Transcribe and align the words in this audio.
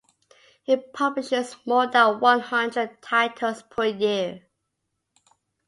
It 0.65 0.93
publishes 0.93 1.57
more 1.63 1.85
than 1.85 2.19
one 2.21 2.39
hundred 2.39 3.03
titles 3.03 3.61
per 3.61 3.85
year. 3.85 4.41